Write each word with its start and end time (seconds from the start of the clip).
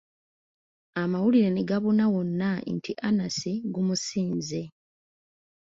Amawulire 1.01 1.49
ne 1.53 1.63
gabuna 1.69 2.05
wonna 2.13 2.49
nti 2.73 2.91
Anansi 3.07 3.51
gumusinze. 3.73 4.61